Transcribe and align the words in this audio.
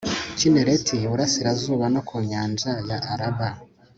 kinereti 0.37 0.95
iburasirazuba 1.05 1.85
no 1.93 2.01
ku 2.07 2.15
nyanja 2.29 2.71
ya 2.89 2.97
araba 3.13 3.49